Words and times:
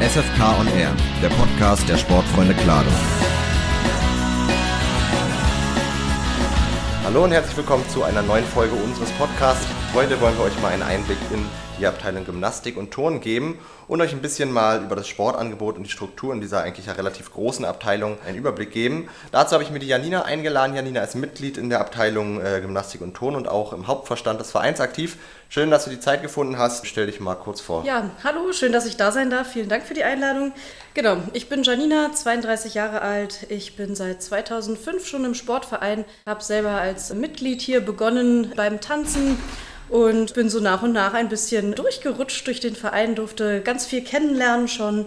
SFK 0.00 0.58
on 0.58 0.66
Air, 0.78 0.96
der 1.22 1.28
Podcast 1.28 1.86
der 1.86 1.98
Sportfreunde 1.98 2.54
Klado. 2.54 2.88
Hallo 7.04 7.24
und 7.24 7.32
herzlich 7.32 7.58
willkommen 7.58 7.86
zu 7.90 8.02
einer 8.02 8.22
neuen 8.22 8.46
Folge 8.46 8.74
unseres 8.76 9.10
Podcasts. 9.12 9.66
Heute 9.92 10.18
wollen 10.22 10.38
wir 10.38 10.44
euch 10.44 10.58
mal 10.62 10.72
einen 10.72 10.82
Einblick 10.82 11.18
in 11.34 11.44
die 11.80 11.86
Abteilung 11.86 12.24
Gymnastik 12.24 12.76
und 12.76 12.90
Turnen 12.90 13.20
geben 13.20 13.58
und 13.88 14.00
euch 14.00 14.12
ein 14.12 14.20
bisschen 14.20 14.52
mal 14.52 14.84
über 14.84 14.94
das 14.94 15.08
Sportangebot 15.08 15.76
und 15.76 15.82
die 15.84 15.90
Strukturen 15.90 16.40
dieser 16.40 16.62
eigentlich 16.62 16.86
ja 16.86 16.92
relativ 16.92 17.32
großen 17.32 17.64
Abteilung 17.64 18.18
einen 18.24 18.36
Überblick 18.36 18.70
geben. 18.70 19.08
Dazu 19.32 19.54
habe 19.54 19.64
ich 19.64 19.70
mir 19.70 19.80
die 19.80 19.88
Janina 19.88 20.22
eingeladen. 20.22 20.76
Janina 20.76 21.02
ist 21.02 21.16
Mitglied 21.16 21.56
in 21.56 21.70
der 21.70 21.80
Abteilung 21.80 22.40
äh, 22.40 22.60
Gymnastik 22.60 23.00
und 23.00 23.14
Turnen 23.14 23.36
und 23.36 23.48
auch 23.48 23.72
im 23.72 23.86
Hauptverstand 23.86 24.38
des 24.40 24.50
Vereins 24.50 24.80
aktiv. 24.80 25.16
Schön, 25.48 25.70
dass 25.70 25.84
du 25.84 25.90
die 25.90 25.98
Zeit 25.98 26.22
gefunden 26.22 26.58
hast. 26.58 26.86
Stell 26.86 27.06
dich 27.06 27.18
mal 27.18 27.34
kurz 27.34 27.60
vor. 27.60 27.84
Ja, 27.84 28.10
hallo, 28.22 28.52
schön, 28.52 28.70
dass 28.70 28.86
ich 28.86 28.96
da 28.96 29.10
sein 29.10 29.30
darf. 29.30 29.50
Vielen 29.50 29.68
Dank 29.68 29.84
für 29.84 29.94
die 29.94 30.04
Einladung. 30.04 30.52
Genau, 30.94 31.16
ich 31.32 31.48
bin 31.48 31.64
Janina, 31.64 32.12
32 32.12 32.74
Jahre 32.74 33.02
alt. 33.02 33.46
Ich 33.48 33.74
bin 33.74 33.96
seit 33.96 34.22
2005 34.22 35.06
schon 35.06 35.24
im 35.24 35.34
Sportverein, 35.34 36.04
habe 36.26 36.44
selber 36.44 36.72
als 36.72 37.12
Mitglied 37.12 37.62
hier 37.62 37.80
begonnen 37.80 38.52
beim 38.54 38.80
Tanzen 38.80 39.38
und 39.90 40.34
bin 40.34 40.48
so 40.48 40.60
nach 40.60 40.82
und 40.82 40.92
nach 40.92 41.14
ein 41.14 41.28
bisschen 41.28 41.74
durchgerutscht 41.74 42.46
durch 42.46 42.60
den 42.60 42.76
Verein, 42.76 43.14
durfte 43.14 43.60
ganz 43.60 43.86
viel 43.86 44.02
kennenlernen 44.02 44.68
schon. 44.68 45.06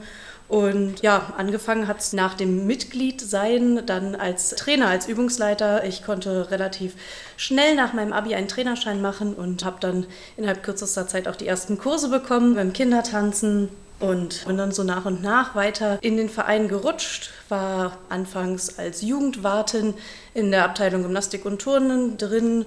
Und 0.50 1.02
ja, 1.02 1.34
angefangen 1.38 1.88
hat 1.88 2.02
es 2.02 2.14
nach 2.14 2.36
dem 2.36 2.68
Mitgliedsein, 2.68 3.86
dann 3.86 4.14
als 4.14 4.50
Trainer, 4.52 4.88
als 4.88 5.08
Übungsleiter. 5.08 5.86
Ich 5.86 6.04
konnte 6.04 6.52
relativ 6.52 6.94
schnell 7.38 7.76
nach 7.76 7.94
meinem 7.94 8.14
Abi 8.14 8.36
einen 8.36 8.50
Trainerschein 8.50 9.02
machen 9.02 9.34
und 9.34 9.64
habe 9.64 9.78
dann 9.80 10.06
innerhalb 10.38 10.62
kürzester 10.62 11.08
Zeit 11.08 11.28
auch 11.28 11.38
die 11.38 11.48
ersten 11.48 11.78
Kurse 11.78 12.10
bekommen 12.10 12.56
beim 12.56 12.74
Kindertanzen. 12.74 13.70
Und 14.00 14.46
bin 14.46 14.58
dann 14.58 14.74
so 14.74 14.84
nach 14.84 15.06
und 15.06 15.24
nach 15.24 15.56
weiter 15.56 15.98
in 16.02 16.18
den 16.18 16.28
Verein 16.28 16.68
gerutscht, 16.68 17.32
war 17.48 17.98
anfangs 18.10 18.78
als 18.78 19.02
Jugendwartin 19.02 19.94
in 20.34 20.52
der 20.52 20.66
Abteilung 20.66 21.04
Gymnastik 21.04 21.46
und 21.46 21.62
Turnen 21.62 22.18
drin, 22.18 22.66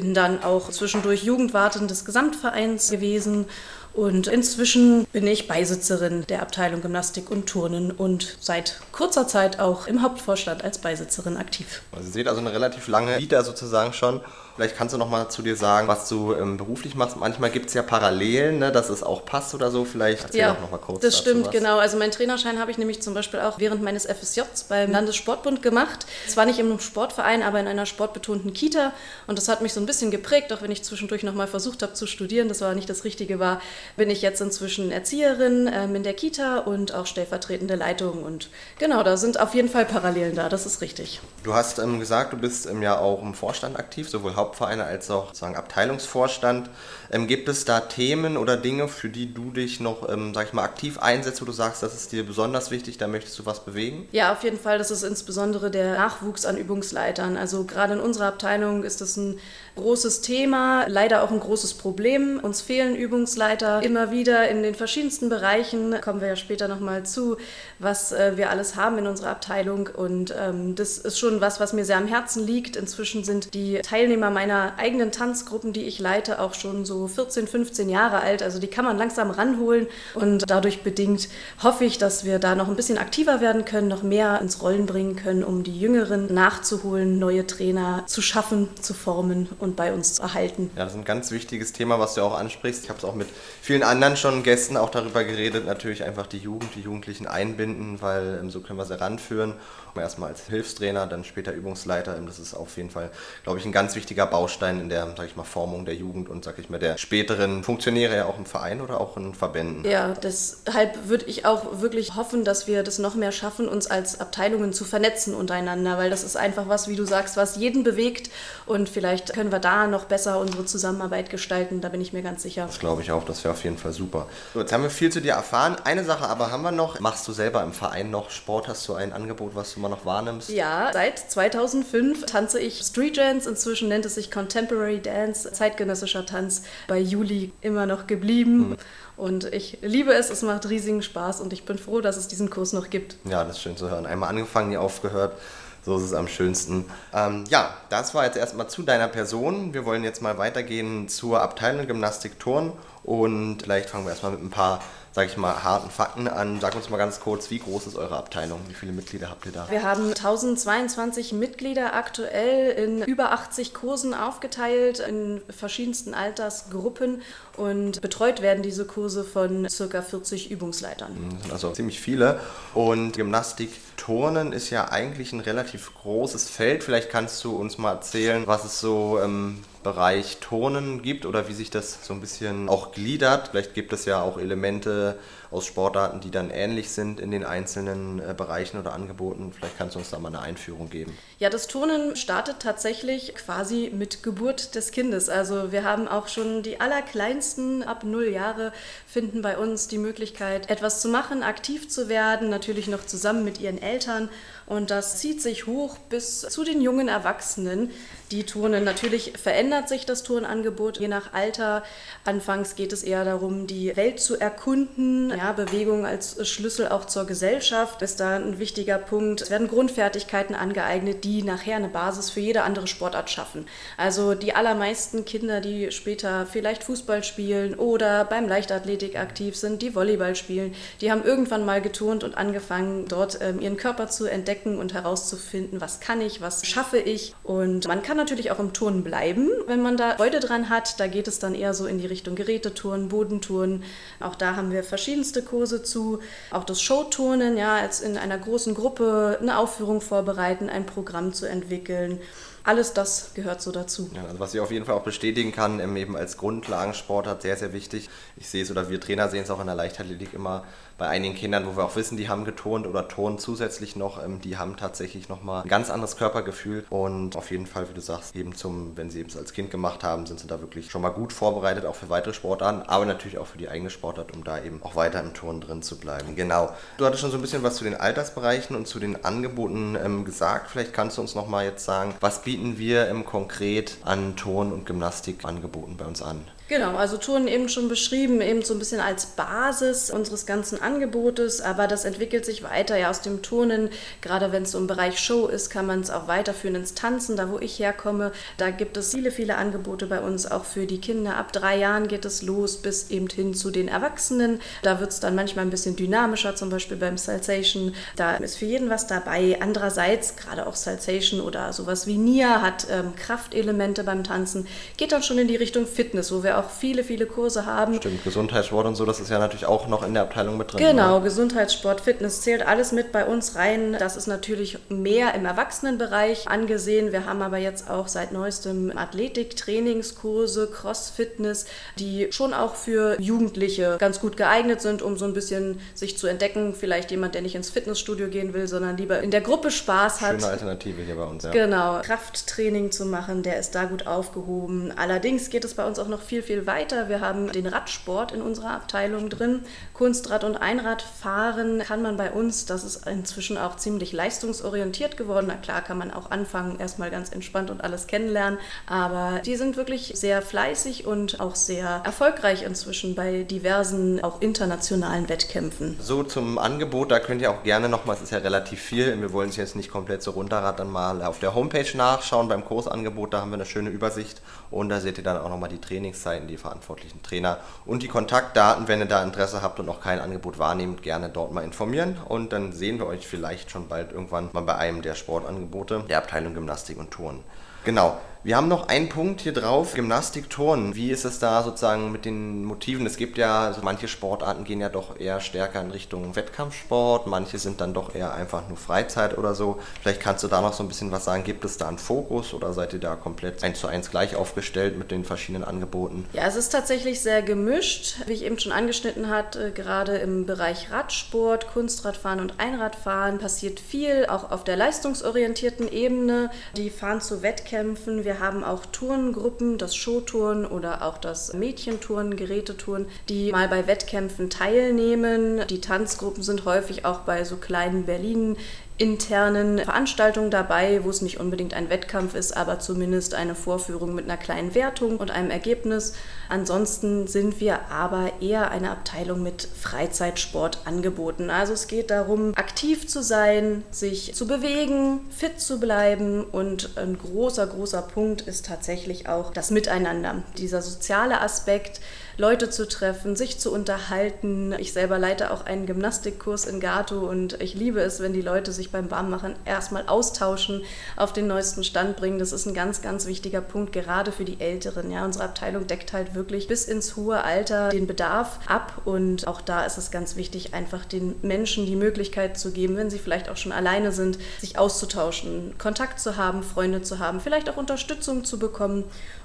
bin 0.00 0.12
dann 0.12 0.42
auch 0.42 0.70
zwischendurch 0.70 1.22
Jugendwartin 1.22 1.86
des 1.86 2.04
Gesamtvereins 2.04 2.90
gewesen 2.90 3.46
und 3.92 4.26
inzwischen 4.26 5.06
bin 5.12 5.24
ich 5.24 5.46
Beisitzerin 5.46 6.24
der 6.28 6.42
Abteilung 6.42 6.82
Gymnastik 6.82 7.30
und 7.30 7.46
Turnen 7.46 7.92
und 7.92 8.36
seit 8.40 8.80
kurzer 8.90 9.28
Zeit 9.28 9.60
auch 9.60 9.86
im 9.86 10.02
Hauptvorstand 10.02 10.64
als 10.64 10.78
Beisitzerin 10.78 11.36
aktiv. 11.36 11.82
Also 11.92 12.08
ihr 12.08 12.12
seht 12.12 12.26
also 12.26 12.40
eine 12.40 12.52
relativ 12.52 12.88
lange 12.88 13.18
Vita 13.18 13.44
sozusagen 13.44 13.92
schon. 13.92 14.20
Vielleicht 14.56 14.76
kannst 14.76 14.94
du 14.94 14.98
noch 14.98 15.10
mal 15.10 15.28
zu 15.28 15.42
dir 15.42 15.56
sagen, 15.56 15.88
was 15.88 16.08
du 16.08 16.32
ähm, 16.32 16.56
beruflich 16.56 16.94
machst. 16.94 17.16
Manchmal 17.16 17.50
gibt 17.50 17.66
es 17.66 17.74
ja 17.74 17.82
Parallelen, 17.82 18.60
ne, 18.60 18.70
dass 18.70 18.88
es 18.88 19.02
auch 19.02 19.24
passt 19.24 19.52
oder 19.52 19.72
so. 19.72 19.84
Vielleicht 19.84 20.22
erzähl 20.22 20.40
ja, 20.42 20.52
doch 20.52 20.60
noch 20.60 20.70
mal 20.70 20.78
kurz. 20.78 21.00
Das 21.00 21.18
stimmt, 21.18 21.46
was. 21.46 21.52
genau. 21.52 21.78
Also 21.78 21.96
meinen 21.96 22.12
Trainerschein 22.12 22.60
habe 22.60 22.70
ich 22.70 22.78
nämlich 22.78 23.02
zum 23.02 23.14
Beispiel 23.14 23.40
auch 23.40 23.58
während 23.58 23.82
meines 23.82 24.06
FSJs 24.06 24.64
beim 24.68 24.92
Landessportbund 24.92 25.60
gemacht. 25.60 26.06
Zwar 26.28 26.46
nicht 26.46 26.60
im 26.60 26.78
Sportverein, 26.78 27.42
aber 27.42 27.58
in 27.58 27.66
einer 27.66 27.84
sportbetonten 27.84 28.52
Kita. 28.52 28.92
Und 29.26 29.38
das 29.38 29.48
hat 29.48 29.60
mich 29.60 29.72
so 29.72 29.80
ein 29.80 29.86
bisschen 29.86 30.12
geprägt, 30.12 30.52
auch 30.52 30.62
wenn 30.62 30.70
ich 30.70 30.84
zwischendurch 30.84 31.24
noch 31.24 31.34
mal 31.34 31.48
versucht 31.48 31.82
habe 31.82 31.94
zu 31.94 32.06
studieren. 32.06 32.48
Das 32.48 32.60
war 32.60 32.74
nicht 32.76 32.88
das 32.88 33.02
Richtige 33.02 33.40
war. 33.40 33.60
Bin 33.96 34.08
ich 34.08 34.22
jetzt 34.22 34.40
inzwischen 34.40 34.92
Erzieherin 34.92 35.68
ähm, 35.72 35.96
in 35.96 36.04
der 36.04 36.14
Kita 36.14 36.58
und 36.58 36.94
auch 36.94 37.06
stellvertretende 37.06 37.74
Leitung. 37.74 38.22
Und 38.22 38.50
genau, 38.78 39.02
da 39.02 39.16
sind 39.16 39.40
auf 39.40 39.52
jeden 39.56 39.68
Fall 39.68 39.84
Parallelen 39.84 40.36
da. 40.36 40.48
Das 40.48 40.64
ist 40.64 40.80
richtig. 40.80 41.20
Du 41.42 41.54
hast 41.54 41.80
ähm, 41.80 41.98
gesagt, 41.98 42.32
du 42.32 42.36
bist 42.36 42.66
ähm, 42.66 42.82
ja 42.82 42.98
auch 42.98 43.20
im 43.20 43.34
Vorstand 43.34 43.76
aktiv, 43.80 44.08
sowohl 44.08 44.36
Hauptvereine 44.44 44.84
als 44.84 45.10
auch 45.10 45.28
sozusagen 45.28 45.56
Abteilungsvorstand. 45.56 46.70
Ähm, 47.14 47.28
gibt 47.28 47.48
es 47.48 47.64
da 47.64 47.78
Themen 47.78 48.36
oder 48.36 48.56
Dinge, 48.56 48.88
für 48.88 49.08
die 49.08 49.32
du 49.32 49.52
dich 49.52 49.78
noch, 49.78 50.08
ähm, 50.08 50.34
sag 50.34 50.48
ich 50.48 50.52
mal, 50.52 50.64
aktiv 50.64 50.98
einsetzt, 50.98 51.40
wo 51.40 51.44
du 51.44 51.52
sagst, 51.52 51.80
das 51.80 51.94
ist 51.94 52.10
dir 52.10 52.26
besonders 52.26 52.72
wichtig, 52.72 52.98
da 52.98 53.06
möchtest 53.06 53.38
du 53.38 53.46
was 53.46 53.64
bewegen? 53.64 54.08
Ja, 54.10 54.32
auf 54.32 54.42
jeden 54.42 54.58
Fall. 54.58 54.78
Das 54.78 54.90
ist 54.90 55.04
insbesondere 55.04 55.70
der 55.70 55.94
Nachwuchs 55.94 56.44
an 56.44 56.56
Übungsleitern. 56.56 57.36
Also 57.36 57.62
gerade 57.64 57.92
in 57.94 58.00
unserer 58.00 58.26
Abteilung 58.26 58.82
ist 58.82 59.00
das 59.00 59.16
ein 59.16 59.38
großes 59.76 60.22
Thema, 60.22 60.86
leider 60.88 61.22
auch 61.22 61.30
ein 61.30 61.38
großes 61.38 61.74
Problem. 61.74 62.40
Uns 62.42 62.62
fehlen 62.62 62.96
Übungsleiter 62.96 63.84
immer 63.84 64.10
wieder 64.10 64.48
in 64.48 64.64
den 64.64 64.74
verschiedensten 64.74 65.28
Bereichen. 65.28 65.94
Kommen 66.00 66.20
wir 66.20 66.28
ja 66.28 66.36
später 66.36 66.66
nochmal 66.66 67.06
zu, 67.06 67.36
was 67.78 68.10
äh, 68.10 68.36
wir 68.36 68.50
alles 68.50 68.74
haben 68.74 68.98
in 68.98 69.06
unserer 69.06 69.30
Abteilung. 69.30 69.88
Und 69.88 70.34
ähm, 70.36 70.74
das 70.74 70.98
ist 70.98 71.20
schon 71.20 71.40
was, 71.40 71.60
was 71.60 71.72
mir 71.74 71.84
sehr 71.84 71.96
am 71.96 72.08
Herzen 72.08 72.44
liegt. 72.44 72.74
Inzwischen 72.74 73.22
sind 73.22 73.54
die 73.54 73.82
Teilnehmer 73.82 74.30
meiner 74.30 74.74
eigenen 74.78 75.12
Tanzgruppen, 75.12 75.72
die 75.72 75.84
ich 75.84 76.00
leite, 76.00 76.40
auch 76.40 76.54
schon 76.54 76.84
so 76.84 77.03
14, 77.08 77.46
15 77.46 77.88
Jahre 77.88 78.20
alt. 78.20 78.42
Also 78.42 78.58
die 78.58 78.66
kann 78.66 78.84
man 78.84 78.98
langsam 78.98 79.30
ranholen. 79.30 79.86
Und 80.14 80.44
dadurch 80.48 80.82
bedingt 80.82 81.28
hoffe 81.62 81.84
ich, 81.84 81.98
dass 81.98 82.24
wir 82.24 82.38
da 82.38 82.54
noch 82.54 82.68
ein 82.68 82.76
bisschen 82.76 82.98
aktiver 82.98 83.40
werden 83.40 83.64
können, 83.64 83.88
noch 83.88 84.02
mehr 84.02 84.40
ins 84.40 84.62
Rollen 84.62 84.86
bringen 84.86 85.16
können, 85.16 85.44
um 85.44 85.62
die 85.62 85.78
Jüngeren 85.78 86.32
nachzuholen, 86.32 87.18
neue 87.18 87.46
Trainer 87.46 88.04
zu 88.06 88.22
schaffen, 88.22 88.68
zu 88.80 88.94
formen 88.94 89.48
und 89.58 89.76
bei 89.76 89.92
uns 89.92 90.14
zu 90.14 90.22
erhalten. 90.22 90.70
Ja, 90.76 90.84
das 90.84 90.92
ist 90.92 90.98
ein 90.98 91.04
ganz 91.04 91.30
wichtiges 91.30 91.72
Thema, 91.72 91.98
was 91.98 92.14
du 92.14 92.22
auch 92.22 92.36
ansprichst. 92.38 92.84
Ich 92.84 92.90
habe 92.90 92.98
es 92.98 93.04
auch 93.04 93.14
mit 93.14 93.28
vielen 93.60 93.82
anderen 93.82 94.16
schon 94.16 94.42
Gästen 94.42 94.76
auch 94.76 94.90
darüber 94.90 95.24
geredet. 95.24 95.66
Natürlich 95.66 96.04
einfach 96.04 96.26
die 96.26 96.38
Jugend, 96.38 96.74
die 96.74 96.80
Jugendlichen 96.80 97.26
einbinden, 97.26 98.00
weil 98.00 98.38
ähm, 98.40 98.50
so 98.50 98.60
können 98.60 98.78
wir 98.78 98.84
sie 98.84 98.98
ranführen. 98.98 99.54
Erstmal 99.96 100.30
als 100.30 100.46
Hilfstrainer, 100.46 101.06
dann 101.06 101.24
später 101.24 101.52
Übungsleiter. 101.52 102.14
Das 102.26 102.38
ist 102.38 102.54
auf 102.54 102.76
jeden 102.76 102.90
Fall, 102.90 103.10
glaube 103.42 103.58
ich, 103.58 103.64
ein 103.64 103.72
ganz 103.72 103.94
wichtiger 103.94 104.26
Baustein 104.26 104.80
in 104.80 104.88
der, 104.88 105.14
sag 105.16 105.26
ich 105.26 105.36
mal, 105.36 105.44
Formung 105.44 105.84
der 105.84 105.94
Jugend 105.94 106.28
und, 106.28 106.44
sag 106.44 106.58
ich 106.58 106.70
mal, 106.70 106.78
der 106.78 106.98
späteren 106.98 107.64
Funktionäre 107.64 108.16
ja 108.16 108.26
auch 108.26 108.38
im 108.38 108.46
Verein 108.46 108.80
oder 108.80 109.00
auch 109.00 109.16
in 109.16 109.34
Verbänden. 109.34 109.88
Ja, 109.88 110.14
deshalb 110.14 111.08
würde 111.08 111.26
ich 111.26 111.46
auch 111.46 111.80
wirklich 111.80 112.14
hoffen, 112.14 112.44
dass 112.44 112.66
wir 112.66 112.82
das 112.82 112.98
noch 112.98 113.14
mehr 113.14 113.32
schaffen, 113.32 113.68
uns 113.68 113.86
als 113.86 114.20
Abteilungen 114.20 114.72
zu 114.72 114.84
vernetzen 114.84 115.34
untereinander, 115.34 115.98
weil 115.98 116.10
das 116.10 116.24
ist 116.24 116.36
einfach 116.36 116.68
was, 116.68 116.88
wie 116.88 116.96
du 116.96 117.04
sagst, 117.04 117.36
was 117.36 117.56
jeden 117.56 117.84
bewegt 117.84 118.30
und 118.66 118.88
vielleicht 118.88 119.32
können 119.34 119.52
wir 119.52 119.58
da 119.58 119.86
noch 119.86 120.04
besser 120.04 120.40
unsere 120.40 120.64
Zusammenarbeit 120.64 121.30
gestalten, 121.30 121.80
da 121.80 121.88
bin 121.88 122.00
ich 122.00 122.12
mir 122.12 122.22
ganz 122.22 122.42
sicher. 122.42 122.66
Das 122.66 122.78
glaube 122.78 123.02
ich 123.02 123.12
auch, 123.12 123.24
das 123.24 123.44
wäre 123.44 123.54
auf 123.54 123.64
jeden 123.64 123.78
Fall 123.78 123.92
super. 123.92 124.26
So, 124.52 124.60
jetzt 124.60 124.72
haben 124.72 124.82
wir 124.82 124.90
viel 124.90 125.10
zu 125.10 125.20
dir 125.20 125.32
erfahren. 125.32 125.76
Eine 125.84 126.04
Sache 126.04 126.28
aber 126.28 126.50
haben 126.50 126.62
wir 126.62 126.72
noch. 126.72 127.00
Machst 127.00 127.26
du 127.28 127.32
selber 127.32 127.62
im 127.62 127.72
Verein 127.72 128.10
noch 128.10 128.30
Sport? 128.30 128.68
Hast 128.68 128.86
du 128.88 128.94
ein 128.94 129.12
Angebot, 129.12 129.54
was 129.54 129.74
du 129.74 129.80
mal 129.84 129.88
noch 129.88 130.04
wahrnimmst? 130.04 130.48
Ja, 130.48 130.90
seit 130.92 131.18
2005 131.18 132.26
tanze 132.26 132.58
ich 132.58 132.80
Street 132.80 133.16
Dance. 133.16 133.48
Inzwischen 133.48 133.88
nennt 133.88 134.04
es 134.04 134.16
sich 134.16 134.30
Contemporary 134.30 135.00
Dance, 135.00 135.52
zeitgenössischer 135.52 136.26
Tanz. 136.26 136.62
Bei 136.88 136.98
Juli 136.98 137.52
immer 137.60 137.86
noch 137.86 138.06
geblieben. 138.06 138.70
Mhm. 138.70 138.76
Und 139.16 139.44
ich 139.52 139.78
liebe 139.82 140.12
es, 140.12 140.30
es 140.30 140.42
macht 140.42 140.68
riesigen 140.68 141.02
Spaß 141.02 141.40
und 141.40 141.52
ich 141.52 141.64
bin 141.64 141.78
froh, 141.78 142.00
dass 142.00 142.16
es 142.16 142.26
diesen 142.26 142.50
Kurs 142.50 142.72
noch 142.72 142.90
gibt. 142.90 143.16
Ja, 143.24 143.44
das 143.44 143.56
ist 143.56 143.62
schön 143.62 143.76
zu 143.76 143.88
hören. 143.88 144.06
Einmal 144.06 144.30
angefangen, 144.30 144.70
nie 144.70 144.76
aufgehört. 144.76 145.38
So 145.84 145.98
ist 145.98 146.02
es 146.04 146.14
am 146.14 146.28
schönsten. 146.28 146.86
Ähm, 147.12 147.44
ja, 147.50 147.74
das 147.90 148.14
war 148.14 148.24
jetzt 148.24 148.38
erstmal 148.38 148.68
zu 148.68 148.82
deiner 148.82 149.06
Person. 149.06 149.74
Wir 149.74 149.84
wollen 149.84 150.02
jetzt 150.02 150.22
mal 150.22 150.38
weitergehen 150.38 151.08
zur 151.08 151.42
Abteilung 151.42 151.86
Gymnastik 151.86 152.40
Turn 152.40 152.72
und 153.02 153.62
vielleicht 153.62 153.90
fangen 153.90 154.04
wir 154.06 154.10
erstmal 154.10 154.32
mit 154.32 154.42
ein 154.42 154.50
paar 154.50 154.80
sage 155.14 155.30
ich 155.30 155.36
mal, 155.36 155.62
harten 155.62 155.90
Fakten 155.90 156.26
an. 156.26 156.60
Sag 156.60 156.74
uns 156.74 156.90
mal 156.90 156.96
ganz 156.96 157.20
kurz, 157.20 157.48
wie 157.50 157.60
groß 157.60 157.86
ist 157.86 157.94
eure 157.94 158.16
Abteilung? 158.16 158.60
Wie 158.66 158.74
viele 158.74 158.90
Mitglieder 158.90 159.30
habt 159.30 159.46
ihr 159.46 159.52
da? 159.52 159.70
Wir 159.70 159.84
haben 159.84 160.08
1022 160.08 161.32
Mitglieder 161.32 161.94
aktuell 161.94 162.70
in 162.70 163.02
über 163.02 163.30
80 163.30 163.74
Kursen 163.74 164.12
aufgeteilt, 164.12 164.98
in 164.98 165.40
verschiedensten 165.48 166.14
Altersgruppen 166.14 167.22
und 167.56 168.00
betreut 168.00 168.42
werden 168.42 168.64
diese 168.64 168.86
Kurse 168.86 169.22
von 169.22 169.68
circa 169.68 170.02
40 170.02 170.50
Übungsleitern. 170.50 171.38
Also 171.52 171.70
ziemlich 171.70 172.00
viele. 172.00 172.40
Und 172.74 173.12
Gymnastik, 173.12 173.70
Turnen 173.96 174.52
ist 174.52 174.70
ja 174.70 174.90
eigentlich 174.90 175.32
ein 175.32 175.40
relativ 175.40 175.92
großes 175.94 176.48
Feld. 176.48 176.84
Vielleicht 176.84 177.10
kannst 177.10 177.42
du 177.44 177.56
uns 177.56 177.78
mal 177.78 177.92
erzählen, 177.92 178.46
was 178.46 178.64
es 178.64 178.80
so 178.80 179.18
im 179.18 179.62
Bereich 179.84 180.38
Turnen 180.38 181.02
gibt 181.02 181.26
oder 181.26 181.46
wie 181.46 181.52
sich 181.52 181.70
das 181.70 182.04
so 182.06 182.14
ein 182.14 182.20
bisschen 182.20 182.68
auch 182.68 182.92
gliedert. 182.92 183.48
Vielleicht 183.48 183.74
gibt 183.74 183.92
es 183.92 184.06
ja 184.06 184.22
auch 184.22 184.38
Elemente 184.38 185.18
aus 185.50 185.66
Sportarten, 185.66 186.20
die 186.20 186.30
dann 186.30 186.50
ähnlich 186.50 186.90
sind 186.90 187.20
in 187.20 187.30
den 187.30 187.44
einzelnen 187.44 188.18
äh, 188.18 188.34
Bereichen 188.36 188.78
oder 188.78 188.92
Angeboten. 188.92 189.52
Vielleicht 189.52 189.78
kannst 189.78 189.94
du 189.94 190.00
uns 190.00 190.10
da 190.10 190.18
mal 190.18 190.28
eine 190.28 190.40
Einführung 190.40 190.90
geben. 190.90 191.16
Ja, 191.38 191.48
das 191.48 191.68
Turnen 191.68 192.16
startet 192.16 192.60
tatsächlich 192.60 193.34
quasi 193.34 193.92
mit 193.94 194.22
Geburt 194.22 194.74
des 194.74 194.90
Kindes. 194.90 195.28
Also 195.28 195.70
wir 195.70 195.84
haben 195.84 196.08
auch 196.08 196.28
schon 196.28 196.62
die 196.62 196.80
allerkleinsten 196.80 197.82
ab 197.84 198.04
null 198.04 198.28
Jahre 198.28 198.72
finden 199.06 199.42
bei 199.42 199.56
uns 199.56 199.86
die 199.86 199.98
Möglichkeit, 199.98 200.70
etwas 200.70 201.00
zu 201.02 201.08
machen, 201.08 201.42
aktiv 201.42 201.88
zu 201.88 202.08
werden, 202.08 202.48
natürlich 202.48 202.88
noch 202.88 203.04
zusammen 203.06 203.44
mit 203.44 203.60
ihren 203.60 203.80
Eltern 203.84 204.28
Und 204.66 204.90
das 204.90 205.18
zieht 205.18 205.42
sich 205.42 205.66
hoch 205.66 205.98
bis 206.08 206.40
zu 206.40 206.64
den 206.64 206.80
jungen 206.80 207.08
Erwachsenen, 207.08 207.90
die 208.30 208.44
turnen. 208.44 208.82
Natürlich 208.82 209.34
verändert 209.36 209.88
sich 209.88 210.06
das 210.06 210.22
Turnangebot 210.22 210.98
je 210.98 211.08
nach 211.08 211.34
Alter. 211.34 211.82
Anfangs 212.24 212.74
geht 212.74 212.92
es 212.92 213.02
eher 213.02 213.24
darum, 213.24 213.66
die 213.66 213.94
Welt 213.96 214.20
zu 214.20 214.40
erkunden. 214.40 215.30
Ja, 215.30 215.52
Bewegung 215.52 216.06
als 216.06 216.48
Schlüssel 216.48 216.88
auch 216.88 217.04
zur 217.04 217.26
Gesellschaft 217.26 218.00
ist 218.00 218.20
da 218.20 218.36
ein 218.36 218.58
wichtiger 218.58 218.96
Punkt. 218.98 219.42
Es 219.42 219.50
werden 219.50 219.68
Grundfertigkeiten 219.68 220.54
angeeignet, 220.54 221.24
die 221.24 221.42
nachher 221.42 221.76
eine 221.76 221.88
Basis 221.88 222.30
für 222.30 222.40
jede 222.40 222.62
andere 222.62 222.86
Sportart 222.86 223.28
schaffen. 223.28 223.66
Also 223.98 224.34
die 224.34 224.54
allermeisten 224.54 225.26
Kinder, 225.26 225.60
die 225.60 225.92
später 225.92 226.46
vielleicht 226.46 226.84
Fußball 226.84 227.22
spielen 227.22 227.74
oder 227.74 228.24
beim 228.24 228.48
Leichtathletik 228.48 229.18
aktiv 229.18 229.56
sind, 229.56 229.82
die 229.82 229.94
Volleyball 229.94 230.34
spielen, 230.34 230.74
die 231.02 231.12
haben 231.12 231.22
irgendwann 231.22 231.66
mal 231.66 231.82
geturnt 231.82 232.24
und 232.24 232.36
angefangen, 232.36 233.06
dort 233.08 233.38
ähm, 233.42 233.60
ihren 233.60 233.73
Körper 233.76 234.08
zu 234.08 234.26
entdecken 234.26 234.78
und 234.78 234.94
herauszufinden, 234.94 235.80
was 235.80 236.00
kann 236.00 236.20
ich, 236.20 236.40
was 236.40 236.66
schaffe 236.66 236.98
ich. 236.98 237.34
Und 237.42 237.86
man 237.88 238.02
kann 238.02 238.16
natürlich 238.16 238.50
auch 238.50 238.58
im 238.58 238.72
Turnen 238.72 239.04
bleiben, 239.04 239.48
wenn 239.66 239.82
man 239.82 239.96
da 239.96 240.16
Freude 240.16 240.40
dran 240.40 240.68
hat. 240.68 241.00
Da 241.00 241.06
geht 241.06 241.28
es 241.28 241.38
dann 241.38 241.54
eher 241.54 241.74
so 241.74 241.86
in 241.86 241.98
die 241.98 242.06
Richtung 242.06 242.34
Gerätetouren, 242.34 243.08
Bodentouren. 243.08 243.82
Auch 244.20 244.34
da 244.34 244.56
haben 244.56 244.70
wir 244.70 244.84
verschiedenste 244.84 245.42
Kurse 245.42 245.82
zu. 245.82 246.20
Auch 246.50 246.64
das 246.64 246.80
Showturnen, 246.80 247.56
ja, 247.56 247.76
als 247.76 248.00
in 248.00 248.16
einer 248.16 248.38
großen 248.38 248.74
Gruppe 248.74 249.38
eine 249.40 249.58
Aufführung 249.58 250.00
vorbereiten, 250.00 250.68
ein 250.68 250.86
Programm 250.86 251.32
zu 251.32 251.46
entwickeln 251.46 252.20
alles 252.64 252.94
das 252.94 253.32
gehört 253.34 253.60
so 253.60 253.70
dazu. 253.72 254.10
Ja, 254.14 254.24
also 254.24 254.40
was 254.40 254.54
ich 254.54 254.60
auf 254.60 254.70
jeden 254.70 254.86
Fall 254.86 254.94
auch 254.94 255.04
bestätigen 255.04 255.52
kann, 255.52 255.80
eben 255.96 256.16
als 256.16 256.38
Grundlagensport 256.38 257.26
hat 257.26 257.42
sehr, 257.42 257.56
sehr 257.56 257.74
wichtig. 257.74 258.08
Ich 258.36 258.48
sehe 258.48 258.62
es 258.62 258.70
oder 258.70 258.88
wir 258.88 259.00
Trainer 259.00 259.28
sehen 259.28 259.42
es 259.42 259.50
auch 259.50 259.60
in 259.60 259.66
der 259.66 259.74
Leichtathletik 259.76 260.32
immer 260.32 260.64
bei 260.98 261.08
einigen 261.08 261.34
Kindern, 261.34 261.66
wo 261.66 261.76
wir 261.76 261.84
auch 261.84 261.96
wissen, 261.96 262.16
die 262.16 262.28
haben 262.28 262.44
geturnt 262.44 262.86
oder 262.86 263.08
turnen 263.08 263.38
zusätzlich 263.38 263.96
noch, 263.96 264.22
ähm, 264.22 264.40
die 264.40 264.56
haben 264.56 264.76
tatsächlich 264.76 265.28
nochmal 265.28 265.62
ein 265.62 265.68
ganz 265.68 265.90
anderes 265.90 266.16
Körpergefühl 266.16 266.84
und 266.90 267.36
auf 267.36 267.50
jeden 267.50 267.66
Fall, 267.66 267.88
wie 267.88 267.94
du 267.94 268.00
sagst, 268.00 268.36
eben 268.36 268.54
zum, 268.54 268.96
wenn 268.96 269.10
sie 269.10 269.20
eben 269.20 269.28
es 269.28 269.36
als 269.36 269.52
Kind 269.52 269.70
gemacht 269.70 270.04
haben, 270.04 270.26
sind 270.26 270.40
sie 270.40 270.46
da 270.46 270.60
wirklich 270.60 270.90
schon 270.90 271.02
mal 271.02 271.10
gut 271.10 271.32
vorbereitet, 271.32 271.84
auch 271.86 271.94
für 271.94 272.10
weitere 272.10 272.34
Sportarten, 272.34 272.82
aber 272.88 273.04
natürlich 273.04 273.38
auch 273.38 273.46
für 273.46 273.58
die 273.58 273.68
eigene 273.68 273.90
Sportart, 273.90 274.34
um 274.34 274.44
da 274.44 274.62
eben 274.62 274.82
auch 274.82 274.96
weiter 274.96 275.20
im 275.20 275.34
Turnen 275.34 275.60
drin 275.60 275.82
zu 275.82 275.98
bleiben. 275.98 276.36
Genau. 276.36 276.70
Du 276.98 277.04
hattest 277.04 277.20
schon 277.22 277.30
so 277.30 277.38
ein 277.38 277.42
bisschen 277.42 277.62
was 277.62 277.76
zu 277.76 277.84
den 277.84 277.94
Altersbereichen 277.94 278.76
und 278.76 278.86
zu 278.86 278.98
den 278.98 279.24
Angeboten 279.24 279.96
ähm, 280.02 280.24
gesagt. 280.24 280.70
Vielleicht 280.70 280.92
kannst 280.92 281.18
du 281.18 281.22
uns 281.22 281.34
nochmal 281.34 281.64
jetzt 281.64 281.84
sagen, 281.84 282.14
was 282.20 282.42
bieten 282.42 282.78
wir 282.78 283.08
im 283.08 283.24
Konkret 283.24 283.98
an 284.04 284.36
Turn- 284.36 284.72
und 284.72 284.86
Gymnastikangeboten 284.86 285.96
bei 285.96 286.04
uns 286.04 286.22
an? 286.22 286.44
Genau, 286.66 286.96
also 286.96 287.18
Turnen 287.18 287.46
eben 287.46 287.68
schon 287.68 287.90
beschrieben, 287.90 288.40
eben 288.40 288.62
so 288.62 288.72
ein 288.72 288.78
bisschen 288.78 289.00
als 289.00 289.26
Basis 289.26 290.10
unseres 290.10 290.46
ganzen 290.46 290.80
Angebotes, 290.80 291.60
aber 291.60 291.86
das 291.86 292.06
entwickelt 292.06 292.46
sich 292.46 292.62
weiter 292.62 292.96
ja 292.96 293.10
aus 293.10 293.20
dem 293.20 293.42
Turnen. 293.42 293.90
Gerade 294.22 294.50
wenn 294.50 294.62
es 294.62 294.70
so 294.70 294.78
im 294.78 294.86
Bereich 294.86 295.18
Show 295.18 295.46
ist, 295.46 295.68
kann 295.68 295.84
man 295.84 296.00
es 296.00 296.08
auch 296.08 296.26
weiterführen 296.26 296.76
ins 296.76 296.94
Tanzen. 296.94 297.36
Da, 297.36 297.50
wo 297.50 297.58
ich 297.58 297.78
herkomme, 297.78 298.32
da 298.56 298.70
gibt 298.70 298.96
es 298.96 299.12
viele, 299.12 299.30
viele 299.30 299.56
Angebote 299.56 300.06
bei 300.06 300.20
uns, 300.20 300.50
auch 300.50 300.64
für 300.64 300.86
die 300.86 301.02
Kinder. 301.02 301.36
Ab 301.36 301.52
drei 301.52 301.76
Jahren 301.76 302.08
geht 302.08 302.24
es 302.24 302.40
los 302.40 302.78
bis 302.78 303.10
eben 303.10 303.28
hin 303.28 303.52
zu 303.52 303.70
den 303.70 303.88
Erwachsenen. 303.88 304.58
Da 304.80 305.00
wird 305.00 305.10
es 305.10 305.20
dann 305.20 305.34
manchmal 305.34 305.66
ein 305.66 305.70
bisschen 305.70 305.96
dynamischer, 305.96 306.56
zum 306.56 306.70
Beispiel 306.70 306.96
beim 306.96 307.18
Salsation. 307.18 307.94
Da 308.16 308.36
ist 308.36 308.56
für 308.56 308.64
jeden 308.64 308.88
was 308.88 309.06
dabei. 309.06 309.58
Andererseits, 309.60 310.36
gerade 310.36 310.66
auch 310.66 310.76
Salsation 310.76 311.42
oder 311.42 311.74
sowas 311.74 312.06
wie 312.06 312.16
Nia 312.16 312.62
hat 312.62 312.86
ähm, 312.90 313.14
Kraftelemente 313.16 314.02
beim 314.02 314.24
Tanzen, 314.24 314.66
geht 314.96 315.12
dann 315.12 315.22
schon 315.22 315.36
in 315.36 315.48
die 315.48 315.56
Richtung 315.56 315.86
Fitness, 315.86 316.32
wo 316.32 316.42
wir 316.42 316.53
auch 316.54 316.70
viele, 316.70 317.04
viele 317.04 317.26
Kurse 317.26 317.66
haben. 317.66 317.94
Stimmt, 317.96 318.24
Gesundheitssport 318.24 318.86
und 318.86 318.94
so, 318.94 319.04
das 319.04 319.20
ist 319.20 319.30
ja 319.30 319.38
natürlich 319.38 319.66
auch 319.66 319.88
noch 319.88 320.06
in 320.06 320.14
der 320.14 320.22
Abteilung 320.22 320.56
mit 320.56 320.72
drin. 320.72 320.80
Genau, 320.80 321.16
oder? 321.16 321.24
Gesundheitssport, 321.24 322.00
Fitness 322.00 322.40
zählt 322.42 322.66
alles 322.66 322.92
mit 322.92 323.12
bei 323.12 323.24
uns 323.26 323.56
rein. 323.56 323.96
Das 323.98 324.16
ist 324.16 324.26
natürlich 324.26 324.78
mehr 324.88 325.34
im 325.34 325.44
Erwachsenenbereich 325.44 326.48
angesehen. 326.48 327.12
Wir 327.12 327.26
haben 327.26 327.42
aber 327.42 327.58
jetzt 327.58 327.90
auch 327.90 328.08
seit 328.08 328.32
neuestem 328.32 328.96
Athletik-Trainingskurse, 328.96 330.68
Cross-Fitness, 330.70 331.66
die 331.98 332.28
schon 332.30 332.54
auch 332.54 332.74
für 332.74 333.20
Jugendliche 333.20 333.96
ganz 333.98 334.20
gut 334.20 334.36
geeignet 334.36 334.80
sind, 334.80 335.02
um 335.02 335.16
so 335.16 335.24
ein 335.24 335.32
bisschen 335.32 335.80
sich 335.94 336.16
zu 336.16 336.26
entdecken. 336.26 336.74
Vielleicht 336.74 337.10
jemand, 337.10 337.34
der 337.34 337.42
nicht 337.42 337.54
ins 337.54 337.70
Fitnessstudio 337.70 338.28
gehen 338.28 338.54
will, 338.54 338.68
sondern 338.68 338.96
lieber 338.96 339.20
in 339.20 339.30
der 339.30 339.40
Gruppe 339.40 339.70
Spaß 339.70 340.20
hat. 340.20 340.40
Schöne 340.40 340.52
Alternative 340.52 341.02
hier 341.02 341.16
bei 341.16 341.24
uns, 341.24 341.44
ja. 341.44 341.50
Genau, 341.50 342.00
Krafttraining 342.02 342.90
zu 342.90 343.06
machen, 343.06 343.42
der 343.42 343.58
ist 343.58 343.74
da 343.74 343.84
gut 343.84 344.06
aufgehoben. 344.06 344.92
Allerdings 344.96 345.50
geht 345.50 345.64
es 345.64 345.74
bei 345.74 345.86
uns 345.86 345.98
auch 345.98 346.08
noch 346.08 346.22
viel 346.22 346.42
viel 346.44 346.66
weiter. 346.66 347.08
Wir 347.08 347.20
haben 347.20 347.50
den 347.50 347.66
Radsport 347.66 348.32
in 348.32 348.42
unserer 348.42 348.70
Abteilung 348.70 349.30
drin. 349.30 349.62
Kunstrad- 349.92 350.44
und 350.44 350.56
Einradfahren 350.56 351.80
kann 351.80 352.02
man 352.02 352.16
bei 352.16 352.30
uns, 352.30 352.66
das 352.66 352.84
ist 352.84 353.06
inzwischen 353.08 353.58
auch 353.58 353.76
ziemlich 353.76 354.12
leistungsorientiert 354.12 355.16
geworden. 355.16 355.46
Na 355.48 355.56
klar 355.56 355.82
kann 355.82 355.98
man 355.98 356.10
auch 356.10 356.30
anfangen, 356.30 356.78
erstmal 356.78 357.10
ganz 357.10 357.32
entspannt 357.32 357.70
und 357.70 357.82
alles 357.82 358.06
kennenlernen. 358.06 358.58
Aber 358.86 359.40
die 359.44 359.56
sind 359.56 359.76
wirklich 359.76 360.12
sehr 360.14 360.42
fleißig 360.42 361.06
und 361.06 361.40
auch 361.40 361.54
sehr 361.54 362.02
erfolgreich 362.04 362.62
inzwischen 362.62 363.14
bei 363.14 363.42
diversen, 363.42 364.22
auch 364.22 364.40
internationalen 364.40 365.28
Wettkämpfen. 365.28 365.96
So 366.00 366.22
zum 366.22 366.58
Angebot, 366.58 367.10
da 367.10 367.20
könnt 367.20 367.40
ihr 367.40 367.50
auch 367.50 367.62
gerne 367.62 367.88
nochmal, 367.88 368.16
es 368.16 368.22
ist 368.22 368.32
ja 368.32 368.38
relativ 368.38 368.80
viel, 368.80 369.20
wir 369.20 369.32
wollen 369.32 369.48
es 369.48 369.56
jetzt 369.56 369.76
nicht 369.76 369.90
komplett 369.90 370.22
so 370.22 370.32
runterrattern, 370.32 370.90
mal 370.90 371.22
auf 371.22 371.38
der 371.38 371.54
Homepage 371.54 371.96
nachschauen 371.96 372.48
beim 372.48 372.64
Kursangebot, 372.64 373.32
da 373.32 373.40
haben 373.40 373.50
wir 373.50 373.54
eine 373.54 373.66
schöne 373.66 373.90
Übersicht 373.90 374.42
und 374.70 374.88
da 374.88 375.00
seht 375.00 375.18
ihr 375.18 375.24
dann 375.24 375.38
auch 375.38 375.48
nochmal 375.48 375.70
die 375.70 375.80
Trainingszeiten 375.80 376.33
Webseiten, 376.34 376.48
die 376.48 376.56
verantwortlichen 376.56 377.22
Trainer 377.22 377.58
und 377.86 378.02
die 378.02 378.08
Kontaktdaten. 378.08 378.88
Wenn 378.88 379.00
ihr 379.00 379.06
da 379.06 379.22
Interesse 379.22 379.62
habt 379.62 379.78
und 379.80 379.86
noch 379.86 380.00
kein 380.00 380.20
Angebot 380.20 380.58
wahrnehmt, 380.58 381.02
gerne 381.02 381.28
dort 381.28 381.52
mal 381.52 381.64
informieren 381.64 382.16
und 382.26 382.52
dann 382.52 382.72
sehen 382.72 382.98
wir 382.98 383.06
euch 383.06 383.26
vielleicht 383.26 383.70
schon 383.70 383.88
bald 383.88 384.12
irgendwann 384.12 384.50
mal 384.52 384.62
bei 384.62 384.76
einem 384.76 385.02
der 385.02 385.14
Sportangebote 385.14 386.04
der 386.08 386.18
Abteilung 386.18 386.54
Gymnastik 386.54 386.98
und 386.98 387.10
Turnen. 387.10 387.44
Genau. 387.84 388.18
Wir 388.44 388.58
haben 388.58 388.68
noch 388.68 388.88
einen 388.88 389.08
Punkt 389.08 389.40
hier 389.40 389.54
drauf, 389.54 389.94
Gymnastik, 389.94 390.50
Turnen. 390.50 390.94
Wie 390.94 391.10
ist 391.10 391.24
es 391.24 391.38
da 391.38 391.62
sozusagen 391.62 392.12
mit 392.12 392.26
den 392.26 392.62
Motiven? 392.62 393.06
Es 393.06 393.16
gibt 393.16 393.38
ja, 393.38 393.64
also 393.64 393.80
manche 393.82 394.06
Sportarten 394.06 394.64
gehen 394.64 394.82
ja 394.82 394.90
doch 394.90 395.18
eher 395.18 395.40
stärker 395.40 395.80
in 395.80 395.90
Richtung 395.90 396.36
Wettkampfsport, 396.36 397.26
manche 397.26 397.58
sind 397.58 397.80
dann 397.80 397.94
doch 397.94 398.14
eher 398.14 398.34
einfach 398.34 398.68
nur 398.68 398.76
Freizeit 398.76 399.38
oder 399.38 399.54
so. 399.54 399.80
Vielleicht 400.02 400.20
kannst 400.20 400.44
du 400.44 400.48
da 400.48 400.60
noch 400.60 400.74
so 400.74 400.82
ein 400.82 400.88
bisschen 400.88 401.10
was 401.10 401.24
sagen. 401.24 401.42
Gibt 401.42 401.64
es 401.64 401.78
da 401.78 401.88
einen 401.88 401.96
Fokus 401.96 402.52
oder 402.52 402.74
seid 402.74 402.92
ihr 402.92 402.98
da 402.98 403.16
komplett 403.16 403.64
eins 403.64 403.80
zu 403.80 403.86
eins 403.86 404.10
gleich 404.10 404.36
aufgestellt 404.36 404.98
mit 404.98 405.10
den 405.10 405.24
verschiedenen 405.24 405.64
Angeboten? 405.64 406.26
Ja, 406.34 406.46
es 406.46 406.56
ist 406.56 406.68
tatsächlich 406.68 407.22
sehr 407.22 407.40
gemischt. 407.40 408.16
Wie 408.26 408.34
ich 408.34 408.44
eben 408.44 408.60
schon 408.60 408.72
angeschnitten 408.72 409.30
hatte, 409.30 409.72
gerade 409.72 410.18
im 410.18 410.44
Bereich 410.44 410.90
Radsport, 410.90 411.68
Kunstradfahren 411.72 412.40
und 412.40 412.60
Einradfahren 412.60 413.38
passiert 413.38 413.80
viel, 413.80 414.26
auch 414.26 414.50
auf 414.50 414.64
der 414.64 414.76
leistungsorientierten 414.76 415.90
Ebene. 415.90 416.50
Die 416.76 416.90
fahren 416.90 417.22
zu 417.22 417.40
Wettkämpfen. 417.40 418.26
Wir 418.26 418.33
wir 418.34 418.40
haben 418.40 418.64
auch 418.64 418.84
Turngruppen, 418.86 419.78
das 419.78 419.94
Showturnen 419.94 420.66
oder 420.66 421.02
auch 421.02 421.18
das 421.18 421.52
Mädchenturnen, 421.52 422.36
Gerätetouren, 422.36 423.06
die 423.28 423.52
mal 423.52 423.68
bei 423.68 423.86
Wettkämpfen 423.86 424.50
teilnehmen. 424.50 425.64
Die 425.70 425.80
Tanzgruppen 425.80 426.42
sind 426.42 426.64
häufig 426.64 427.04
auch 427.04 427.20
bei 427.20 427.44
so 427.44 427.56
kleinen 427.56 428.06
Berlin 428.06 428.56
internen 428.96 429.80
Veranstaltungen 429.80 430.50
dabei, 430.50 431.02
wo 431.02 431.10
es 431.10 431.20
nicht 431.20 431.40
unbedingt 431.40 431.74
ein 431.74 431.90
Wettkampf 431.90 432.34
ist, 432.34 432.56
aber 432.56 432.78
zumindest 432.78 433.34
eine 433.34 433.56
Vorführung 433.56 434.14
mit 434.14 434.26
einer 434.26 434.36
kleinen 434.36 434.74
Wertung 434.74 435.16
und 435.16 435.32
einem 435.32 435.50
Ergebnis. 435.50 436.14
Ansonsten 436.48 437.26
sind 437.26 437.58
wir 437.60 437.90
aber 437.90 438.30
eher 438.40 438.70
eine 438.70 438.92
Abteilung 438.92 439.42
mit 439.42 439.66
Freizeitsport 439.80 440.78
angeboten. 440.84 441.50
Also 441.50 441.72
es 441.72 441.88
geht 441.88 442.10
darum, 442.10 442.52
aktiv 442.54 443.08
zu 443.08 443.22
sein, 443.22 443.82
sich 443.90 444.34
zu 444.34 444.46
bewegen, 444.46 445.20
fit 445.30 445.60
zu 445.60 445.80
bleiben 445.80 446.44
und 446.44 446.96
ein 446.96 447.18
großer, 447.18 447.66
großer 447.66 448.02
Punkt 448.02 448.42
ist 448.42 448.66
tatsächlich 448.66 449.28
auch 449.28 449.52
das 449.52 449.72
Miteinander. 449.72 450.44
Dieser 450.56 450.82
soziale 450.82 451.40
Aspekt, 451.40 452.00
Leute 452.36 452.68
zu 452.68 452.88
treffen, 452.88 453.36
sich 453.36 453.58
zu 453.58 453.72
unterhalten. 453.72 454.74
Ich 454.78 454.92
selber 454.92 455.18
leite 455.18 455.52
auch 455.52 455.66
einen 455.66 455.86
Gymnastikkurs 455.86 456.66
in 456.66 456.80
Gato 456.80 457.20
und 457.20 457.60
ich 457.62 457.74
liebe 457.74 458.00
es, 458.00 458.20
wenn 458.20 458.32
die 458.32 458.42
Leute 458.42 458.72
sich 458.72 458.83
beim 458.90 459.10
Warmmachen 459.10 459.54
erstmal 459.64 460.06
austauschen, 460.06 460.82
auf 461.16 461.32
den 461.32 461.46
neuesten 461.46 461.84
Stand 461.84 462.16
bringen. 462.16 462.38
Das 462.38 462.52
ist 462.52 462.66
ein 462.66 462.74
ganz, 462.74 463.02
ganz 463.02 463.26
wichtiger 463.26 463.60
Punkt, 463.60 463.92
gerade 463.92 464.32
für 464.32 464.44
die 464.44 464.60
Älteren. 464.60 465.10
Ja, 465.10 465.24
unsere 465.24 465.44
Abteilung 465.44 465.86
deckt 465.86 466.12
halt 466.12 466.34
wirklich 466.34 466.68
bis 466.68 466.84
ins 466.84 467.16
hohe 467.16 467.42
Alter 467.42 467.90
den 467.90 468.06
Bedarf 468.06 468.58
ab 468.66 469.02
und 469.04 469.46
auch 469.46 469.60
da 469.60 469.84
ist 469.84 469.98
es 469.98 470.10
ganz 470.10 470.36
wichtig, 470.36 470.74
einfach 470.74 471.04
den 471.04 471.34
Menschen 471.42 471.86
die 471.86 471.96
Möglichkeit 471.96 472.58
zu 472.58 472.72
geben, 472.72 472.96
wenn 472.96 473.10
sie 473.10 473.18
vielleicht 473.18 473.48
auch 473.48 473.56
schon 473.56 473.72
alleine 473.72 474.12
sind, 474.12 474.38
sich 474.60 474.78
auszutauschen, 474.78 475.74
Kontakt 475.78 476.20
zu 476.20 476.36
haben, 476.36 476.62
Freunde 476.62 477.02
zu 477.02 477.18
haben, 477.18 477.40
vielleicht 477.40 477.68
auch 477.68 477.76
Unterstützung 477.76 478.44
zu 478.44 478.58
bekommen 478.58 479.04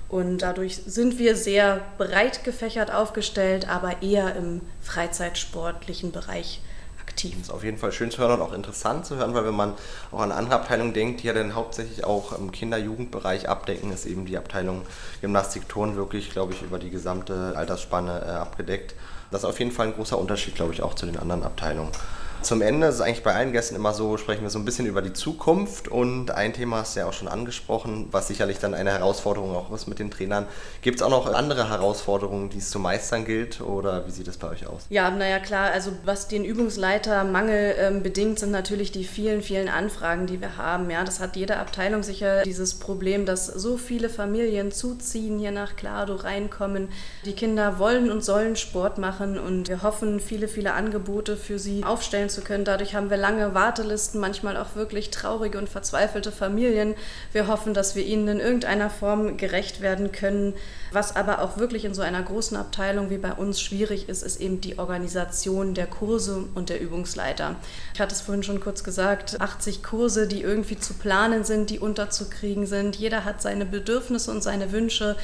und 0.10 0.40
dadurch 0.40 0.76
sind 0.76 1.20
wir 1.20 1.36
sehr 1.36 1.82
breit 2.00 2.44
gefächert 2.44 2.92
aufgestellt, 2.92 3.70
aber 3.70 4.02
eher 4.02 4.36
im 4.36 4.62
freizeitsportlichen 4.82 6.12
Bereich 6.12 6.62
aktiv. 7.20 7.36
Das 7.38 7.50
ist 7.50 7.54
auf 7.54 7.64
jeden 7.64 7.78
Fall 7.78 7.92
schön 7.92 8.12
zu 8.12 8.20
hören 8.20 8.32
und 8.32 8.42
auch 8.42 8.54
interessant 8.54 9.06
zu 9.06 9.18
hören, 9.18 9.34
weil 9.34 9.46
wenn 9.46 9.56
man 9.56 9.74
auch 10.12 10.22
an 10.22 10.32
andere 10.32 10.56
Abteilungen 10.56 10.94
denkt, 10.94 11.22
die 11.22 11.28
ja 11.28 11.34
dann 11.34 11.54
hauptsächlich 11.54 12.06
auch 12.06 12.32
im 12.38 12.52
Kinder-Jugendbereich 12.52 13.50
abdecken, 13.50 13.92
ist 13.92 14.06
eben 14.06 14.26
die 14.26 14.38
Abteilung 14.38 14.84
Gymnastik-Turn 15.22 15.96
wirklich, 15.96 16.32
glaube 16.32 16.54
ich, 16.54 16.62
über 16.62 16.80
die 16.80 16.90
gesamte 16.90 17.54
Altersspanne 17.56 18.24
äh, 18.26 18.30
abgedeckt. 18.32 18.96
Das 19.32 19.42
ist 19.42 19.50
auf 19.50 19.60
jeden 19.60 19.72
Fall 19.72 19.88
ein 19.88 19.94
großer 19.94 20.18
Unterschied, 20.18 20.56
glaube 20.56 20.74
ich, 20.74 20.82
auch 20.82 20.94
zu 20.94 21.06
den 21.06 21.18
anderen 21.18 21.44
Abteilungen. 21.44 21.92
Zum 22.42 22.62
Ende 22.62 22.88
ist 22.88 23.02
eigentlich 23.02 23.22
bei 23.22 23.36
allen 23.36 23.52
Gästen 23.52 23.76
immer 23.76 23.94
so, 23.94 24.16
sprechen 24.16 24.44
wir 24.44 24.50
so 24.50 24.60
ein 24.60 24.66
bisschen 24.66 24.86
über 24.86 25.02
die 25.02 25.12
Zukunft 25.12 25.90
und 25.90 26.32
ein 26.32 26.54
Thema 26.54 26.78
hast 26.78 26.96
du 26.96 27.02
ja 27.02 27.06
auch 27.06 27.14
schon 27.14 27.28
angesprochen, 27.28 28.08
was 28.12 28.30
sicherlich 28.30 28.60
dann 28.60 28.74
eine 28.74 28.92
Herausforderung 28.92 29.54
auch 29.56 29.72
ist 29.74 29.88
mit 29.88 30.00
den 30.00 30.10
Trainern. 30.10 30.46
Gibt 30.82 30.98
es 30.98 31.02
auch 31.02 31.10
noch 31.10 31.32
andere 31.34 31.70
Herausforderungen, 31.70 32.50
die 32.50 32.60
es 32.60 32.70
zu 32.70 32.80
meistern 32.80 33.26
gilt 33.26 33.60
oder 33.60 34.08
wie 34.08 34.12
sieht 34.12 34.30
es 34.30 34.38
bei 34.38 34.48
euch 34.48 34.66
aus? 34.68 34.86
Ja, 34.90 35.12
naja 35.12 35.40
klar, 35.40 35.72
also 35.72 35.92
was 36.06 36.30
den 36.30 36.46
Übungsleitermangel 36.46 37.76
ähm, 37.78 38.04
bedingt, 38.04 38.40
sind 38.40 38.52
natürlich 38.52 38.94
die 38.94 39.04
vielen, 39.04 39.42
vielen 39.42 39.68
Anfragen, 39.68 40.26
die 40.26 40.40
wir 40.40 40.56
haben. 40.56 40.90
Ja, 40.90 41.04
das 41.04 41.20
hat 41.20 41.36
jede 41.36 41.58
Abteilung 41.58 42.04
sicher 42.04 42.44
dieses 42.44 42.80
Problem, 42.80 43.26
dass 43.26 43.48
so 43.48 43.76
viele 43.76 44.10
Familien 44.10 44.72
zuziehen, 44.72 45.40
hier 45.40 45.52
nach 45.52 45.76
Klado 45.76 46.16
reinkommen. 46.16 46.88
Die 47.26 47.34
Kinder 47.34 47.80
wollen 47.80 48.10
und 48.10 48.24
sollen 48.24 48.56
Sport 48.56 48.98
machen 48.98 49.38
und 49.38 49.68
wir 49.68 49.84
hoffen, 49.84 50.22
viele, 50.22 50.48
viele 50.48 50.72
Angebote 50.74 51.36
für 51.36 51.60
sie 51.60 51.84
aufstellen 51.84 52.29
zu 52.30 52.42
können. 52.42 52.66
Dadurch 52.66 52.96
haben 52.96 53.10
wir 53.10 53.18
lange 53.18 53.54
Wartelisten, 53.54 54.20
manchmal 54.20 54.56
auch 54.58 54.76
wirklich 54.76 55.10
traurige 55.10 55.58
und 55.58 55.68
verzweifelte 55.68 56.32
Familien. 56.32 56.96
Wir 57.34 57.48
hoffen, 57.48 57.74
dass 57.74 57.96
wir 57.96 58.06
ihnen 58.06 58.28
in 58.28 58.40
irgendeiner 58.40 58.90
Form 58.90 59.38
gerecht 59.38 59.82
werden 59.82 60.12
können. 60.12 60.54
Was 60.92 61.16
aber 61.16 61.42
auch 61.42 61.58
wirklich 61.58 61.86
in 61.86 61.94
so 61.94 62.02
einer 62.02 62.22
großen 62.24 62.58
Abteilung 62.58 63.10
wie 63.10 63.18
bei 63.18 63.34
uns 63.34 63.62
schwierig 63.62 64.10
ist, 64.10 64.24
ist 64.24 64.40
eben 64.40 64.62
die 64.62 64.80
Organisation 64.80 65.74
der 65.74 65.88
Kurse 65.88 66.46
und 66.56 66.70
der 66.70 66.82
Übungsleiter. 66.82 67.56
Ich 67.94 68.00
hatte 68.00 68.16
es 68.16 68.22
vorhin 68.22 68.44
schon 68.44 68.60
kurz 68.60 68.84
gesagt, 68.84 69.42
80 69.42 69.84
Kurse, 69.84 70.28
die 70.28 70.42
irgendwie 70.42 70.80
zu 70.80 70.94
planen 70.94 71.44
sind, 71.44 71.70
die 71.70 71.80
unterzukriegen 71.80 72.66
sind. 72.66 72.96
Jeder 72.96 73.26
hat 73.26 73.42
seine 73.42 73.66
Bedürfnisse 73.66 74.32
und 74.32 74.42
seine 74.42 74.72
Wünsche 74.72 75.16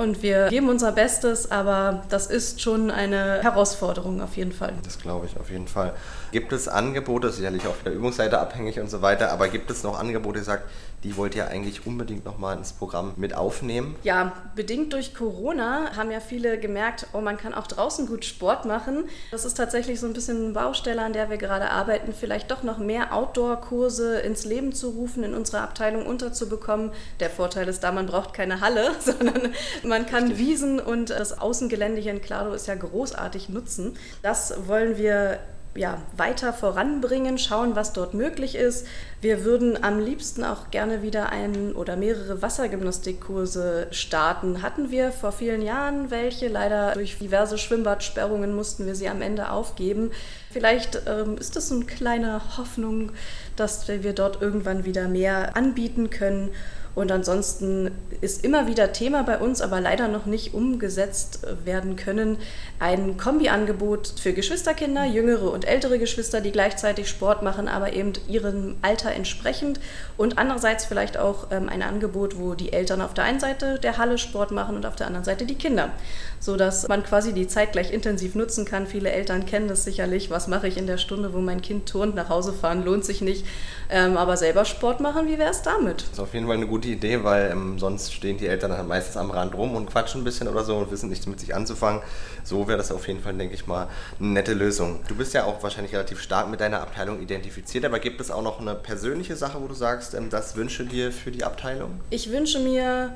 und 0.00 0.22
wir 0.22 0.48
geben 0.48 0.70
unser 0.70 0.92
Bestes, 0.92 1.50
aber 1.50 2.04
das 2.08 2.26
ist 2.26 2.62
schon 2.62 2.90
eine 2.90 3.42
Herausforderung 3.42 4.22
auf 4.22 4.34
jeden 4.36 4.52
Fall. 4.52 4.72
Das 4.82 4.98
glaube 4.98 5.26
ich 5.26 5.38
auf 5.38 5.50
jeden 5.50 5.68
Fall. 5.68 5.92
Gibt 6.32 6.52
es 6.52 6.68
Angebote, 6.68 7.30
sicherlich 7.30 7.66
auch 7.66 7.78
wieder 7.80 7.92
Übungsleiter 7.92 8.40
abhängig 8.40 8.80
und 8.80 8.88
so 8.88 9.02
weiter, 9.02 9.30
aber 9.30 9.48
gibt 9.48 9.70
es 9.70 9.82
noch 9.82 9.98
Angebote, 9.98 10.38
die 10.38 10.44
sagt, 10.44 10.64
die 11.02 11.16
wollt 11.16 11.34
ihr 11.34 11.48
eigentlich 11.48 11.86
unbedingt 11.86 12.24
nochmal 12.24 12.56
ins 12.56 12.72
Programm 12.72 13.14
mit 13.16 13.34
aufnehmen? 13.34 13.96
Ja, 14.02 14.32
bedingt 14.54 14.92
durch 14.92 15.14
Corona 15.14 15.96
haben 15.96 16.10
ja 16.10 16.20
viele 16.20 16.58
gemerkt, 16.58 17.06
oh, 17.12 17.20
man 17.20 17.38
kann 17.38 17.54
auch 17.54 17.66
draußen 17.66 18.06
gut 18.06 18.24
Sport 18.24 18.66
machen. 18.66 19.04
Das 19.30 19.44
ist 19.44 19.54
tatsächlich 19.54 19.98
so 19.98 20.06
ein 20.06 20.12
bisschen 20.12 20.44
eine 20.44 20.52
Baustelle, 20.52 21.02
an 21.02 21.12
der 21.12 21.30
wir 21.30 21.38
gerade 21.38 21.70
arbeiten, 21.70 22.12
vielleicht 22.12 22.50
doch 22.50 22.62
noch 22.62 22.78
mehr 22.78 23.14
Outdoor-Kurse 23.14 24.20
ins 24.20 24.44
Leben 24.44 24.72
zu 24.72 24.90
rufen, 24.90 25.24
in 25.24 25.34
unserer 25.34 25.62
Abteilung 25.62 26.04
unterzubekommen. 26.04 26.90
Der 27.18 27.30
Vorteil 27.30 27.68
ist 27.68 27.82
da, 27.82 27.92
man 27.92 28.06
braucht 28.06 28.34
keine 28.34 28.60
Halle, 28.60 28.90
sondern 29.00 29.54
man 29.90 30.06
kann 30.06 30.28
Richtig. 30.28 30.38
Wiesen 30.38 30.80
und 30.80 31.10
das 31.10 31.38
Außengelände 31.38 32.00
hier 32.00 32.12
in 32.12 32.22
Klado 32.22 32.54
ist 32.54 32.66
ja 32.66 32.74
großartig 32.74 33.50
nutzen. 33.50 33.98
Das 34.22 34.54
wollen 34.66 34.96
wir 34.96 35.40
ja, 35.74 36.02
weiter 36.16 36.52
voranbringen, 36.52 37.38
schauen, 37.38 37.76
was 37.76 37.92
dort 37.92 38.12
möglich 38.12 38.56
ist. 38.56 38.86
Wir 39.20 39.44
würden 39.44 39.82
am 39.82 40.00
liebsten 40.00 40.42
auch 40.42 40.70
gerne 40.70 41.02
wieder 41.02 41.30
ein 41.30 41.74
oder 41.74 41.94
mehrere 41.96 42.42
Wassergymnastikkurse 42.42 43.86
starten. 43.92 44.62
Hatten 44.62 44.90
wir 44.90 45.12
vor 45.12 45.30
vielen 45.30 45.62
Jahren 45.62 46.10
welche, 46.10 46.48
leider 46.48 46.94
durch 46.94 47.18
diverse 47.18 47.56
Schwimmbadsperrungen 47.56 48.52
mussten 48.52 48.86
wir 48.86 48.96
sie 48.96 49.08
am 49.08 49.22
Ende 49.22 49.52
aufgeben. 49.52 50.10
Vielleicht 50.50 51.02
ähm, 51.06 51.38
ist 51.38 51.54
das 51.54 51.70
eine 51.70 51.84
kleine 51.84 52.56
Hoffnung, 52.56 53.12
dass 53.54 53.86
wir 53.86 54.12
dort 54.12 54.42
irgendwann 54.42 54.84
wieder 54.84 55.06
mehr 55.06 55.56
anbieten 55.56 56.10
können. 56.10 56.50
Und 56.94 57.12
ansonsten 57.12 57.90
ist 58.20 58.44
immer 58.44 58.66
wieder 58.66 58.92
Thema 58.92 59.22
bei 59.22 59.38
uns, 59.38 59.62
aber 59.62 59.80
leider 59.80 60.08
noch 60.08 60.26
nicht 60.26 60.54
umgesetzt 60.54 61.46
werden 61.64 61.96
können, 61.96 62.36
ein 62.78 63.16
Kombiangebot 63.16 64.14
für 64.20 64.32
Geschwisterkinder, 64.32 65.04
jüngere 65.04 65.52
und 65.52 65.66
ältere 65.66 65.98
Geschwister, 65.98 66.40
die 66.40 66.52
gleichzeitig 66.52 67.08
Sport 67.08 67.42
machen, 67.42 67.68
aber 67.68 67.92
eben 67.92 68.12
ihrem 68.28 68.76
Alter 68.82 69.12
entsprechend. 69.12 69.80
Und 70.16 70.38
andererseits 70.38 70.84
vielleicht 70.84 71.16
auch 71.16 71.48
ähm, 71.50 71.68
ein 71.68 71.82
Angebot, 71.82 72.38
wo 72.38 72.54
die 72.54 72.72
Eltern 72.72 73.00
auf 73.00 73.14
der 73.14 73.24
einen 73.24 73.40
Seite 73.40 73.78
der 73.78 73.96
Halle 73.98 74.18
Sport 74.18 74.50
machen 74.50 74.76
und 74.76 74.84
auf 74.84 74.96
der 74.96 75.06
anderen 75.06 75.24
Seite 75.24 75.46
die 75.46 75.54
Kinder. 75.54 75.90
Sodass 76.40 76.88
man 76.88 77.04
quasi 77.04 77.32
die 77.32 77.46
Zeit 77.46 77.72
gleich 77.72 77.92
intensiv 77.92 78.34
nutzen 78.34 78.64
kann. 78.64 78.86
Viele 78.86 79.10
Eltern 79.10 79.46
kennen 79.46 79.68
das 79.68 79.84
sicherlich. 79.84 80.30
Was 80.30 80.48
mache 80.48 80.68
ich 80.68 80.76
in 80.76 80.86
der 80.86 80.98
Stunde, 80.98 81.32
wo 81.32 81.38
mein 81.38 81.62
Kind 81.62 81.88
turnt, 81.88 82.14
nach 82.14 82.28
Hause 82.28 82.52
fahren, 82.52 82.84
lohnt 82.84 83.04
sich 83.04 83.20
nicht. 83.20 83.46
Ähm, 83.90 84.16
aber 84.16 84.36
selber 84.36 84.64
Sport 84.64 85.00
machen, 85.00 85.26
wie 85.26 85.38
wäre 85.38 85.50
es 85.50 85.62
damit? 85.62 86.02
Das 86.02 86.10
ist 86.12 86.20
auf 86.20 86.34
jeden 86.34 86.46
Fall 86.46 86.56
eine 86.56 86.66
gute 86.66 86.88
Idee, 86.92 87.24
weil 87.24 87.50
ähm, 87.50 87.78
sonst 87.78 88.12
stehen 88.12 88.38
die 88.38 88.46
Eltern 88.46 88.70
dann 88.70 88.86
meistens 88.86 89.16
am 89.16 89.30
Rand 89.30 89.54
rum 89.54 89.74
und 89.74 89.86
quatschen 89.86 90.20
ein 90.20 90.24
bisschen 90.24 90.48
oder 90.48 90.64
so 90.64 90.76
und 90.76 90.90
wissen 90.90 91.08
nicht 91.08 91.26
mit 91.26 91.40
sich 91.40 91.54
anzufangen. 91.54 92.02
So 92.44 92.68
wäre 92.68 92.78
das 92.78 92.92
auf 92.92 93.06
jeden 93.08 93.20
Fall, 93.20 93.34
denke 93.34 93.54
ich 93.54 93.66
mal, 93.66 93.88
eine 94.18 94.28
nette 94.28 94.54
Lösung. 94.54 95.00
Du 95.08 95.14
bist 95.14 95.34
ja 95.34 95.44
auch 95.44 95.62
wahrscheinlich 95.62 95.92
relativ 95.92 96.20
stark 96.20 96.50
mit 96.50 96.60
deiner 96.60 96.80
Abteilung 96.80 97.20
identifiziert, 97.20 97.84
aber 97.84 97.98
gibt 97.98 98.20
es 98.20 98.30
auch 98.30 98.42
noch 98.42 98.60
eine 98.60 98.74
persönliche 98.74 99.36
Sache, 99.36 99.60
wo 99.60 99.68
du 99.68 99.74
sagst, 99.74 100.14
ähm, 100.14 100.30
das 100.30 100.56
wünsche 100.56 100.84
dir 100.84 101.12
für 101.12 101.30
die 101.30 101.44
Abteilung? 101.44 102.00
Ich 102.10 102.30
wünsche 102.30 102.58
mir 102.58 103.12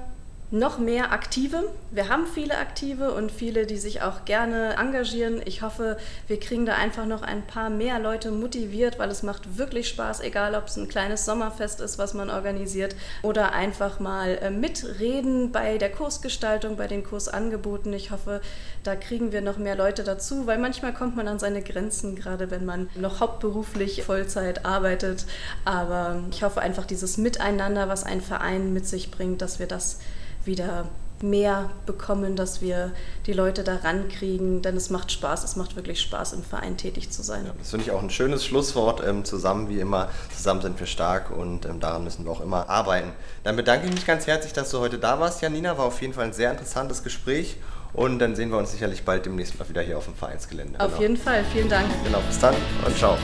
noch 0.50 0.78
mehr 0.78 1.10
Aktive. 1.10 1.64
Wir 1.90 2.08
haben 2.08 2.26
viele 2.26 2.56
Aktive 2.58 3.12
und 3.12 3.32
viele, 3.32 3.66
die 3.66 3.76
sich 3.76 4.02
auch 4.02 4.24
gerne 4.24 4.76
engagieren. 4.78 5.42
Ich 5.44 5.62
hoffe, 5.62 5.96
wir 6.28 6.38
kriegen 6.38 6.64
da 6.64 6.74
einfach 6.74 7.06
noch 7.06 7.22
ein 7.22 7.46
paar 7.46 7.70
mehr 7.70 7.98
Leute 7.98 8.30
motiviert, 8.30 8.98
weil 8.98 9.10
es 9.10 9.22
macht 9.22 9.58
wirklich 9.58 9.88
Spaß, 9.88 10.20
egal 10.20 10.54
ob 10.54 10.66
es 10.66 10.76
ein 10.76 10.88
kleines 10.88 11.24
Sommerfest 11.24 11.80
ist, 11.80 11.98
was 11.98 12.14
man 12.14 12.30
organisiert, 12.30 12.94
oder 13.22 13.52
einfach 13.52 14.00
mal 14.00 14.38
äh, 14.42 14.50
mitreden 14.50 15.50
bei 15.50 15.78
der 15.78 15.90
Kursgestaltung, 15.90 16.76
bei 16.76 16.86
den 16.86 17.04
Kursangeboten. 17.04 17.92
Ich 17.92 18.10
hoffe, 18.10 18.40
da 18.84 18.94
kriegen 18.94 19.32
wir 19.32 19.40
noch 19.40 19.58
mehr 19.58 19.76
Leute 19.76 20.04
dazu, 20.04 20.46
weil 20.46 20.58
manchmal 20.58 20.94
kommt 20.94 21.16
man 21.16 21.26
an 21.26 21.38
seine 21.38 21.62
Grenzen, 21.62 22.14
gerade 22.14 22.50
wenn 22.50 22.64
man 22.64 22.88
noch 22.94 23.20
hauptberuflich 23.20 24.04
Vollzeit 24.04 24.64
arbeitet. 24.64 25.26
Aber 25.64 26.22
ich 26.30 26.42
hoffe 26.42 26.60
einfach 26.60 26.86
dieses 26.86 27.16
Miteinander, 27.16 27.88
was 27.88 28.04
ein 28.04 28.20
Verein 28.20 28.72
mit 28.72 28.86
sich 28.86 29.10
bringt, 29.10 29.42
dass 29.42 29.58
wir 29.58 29.66
das 29.66 29.98
wieder 30.46 30.86
mehr 31.22 31.70
bekommen, 31.86 32.36
dass 32.36 32.60
wir 32.60 32.92
die 33.26 33.32
Leute 33.32 33.64
da 33.64 33.76
rankriegen, 33.76 34.62
denn 34.62 34.76
es 34.76 34.90
macht 34.90 35.12
Spaß, 35.12 35.44
es 35.44 35.56
macht 35.56 35.76
wirklich 35.76 36.00
Spaß, 36.00 36.34
im 36.34 36.42
Verein 36.42 36.76
tätig 36.76 37.10
zu 37.10 37.22
sein. 37.22 37.46
Ja, 37.46 37.52
das 37.58 37.70
finde 37.70 37.86
ich 37.86 37.92
auch 37.92 38.02
ein 38.02 38.10
schönes 38.10 38.44
Schlusswort. 38.44 39.02
Ähm, 39.06 39.24
zusammen 39.24 39.68
wie 39.68 39.80
immer, 39.80 40.08
zusammen 40.34 40.60
sind 40.60 40.78
wir 40.78 40.86
stark 40.86 41.30
und 41.30 41.64
ähm, 41.66 41.80
daran 41.80 42.04
müssen 42.04 42.24
wir 42.24 42.32
auch 42.32 42.40
immer 42.40 42.68
arbeiten. 42.68 43.12
Dann 43.42 43.56
bedanke 43.56 43.86
ich 43.86 43.92
mich 43.92 44.06
ganz 44.06 44.26
herzlich, 44.26 44.52
dass 44.52 44.70
du 44.70 44.80
heute 44.80 44.98
da 44.98 45.18
warst, 45.20 45.40
Janina. 45.42 45.78
War 45.78 45.86
auf 45.86 46.00
jeden 46.02 46.12
Fall 46.12 46.24
ein 46.24 46.32
sehr 46.32 46.50
interessantes 46.50 47.02
Gespräch 47.02 47.56
und 47.92 48.18
dann 48.18 48.36
sehen 48.36 48.50
wir 48.50 48.58
uns 48.58 48.72
sicherlich 48.72 49.04
bald 49.04 49.24
demnächst 49.24 49.58
mal 49.58 49.68
wieder 49.68 49.82
hier 49.82 49.98
auf 49.98 50.04
dem 50.04 50.14
Vereinsgelände. 50.14 50.78
Auf 50.80 50.88
genau. 50.88 51.00
jeden 51.00 51.16
Fall, 51.16 51.44
vielen 51.52 51.68
Dank. 51.68 51.86
Genau, 52.04 52.20
bis 52.26 52.38
dann 52.38 52.54
und 52.84 52.96
ciao. 52.96 53.16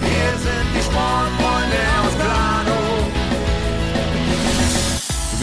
Wir 0.00 0.38
sind 0.38 0.74
die 0.74 0.82
Sportfreunde 0.82 1.45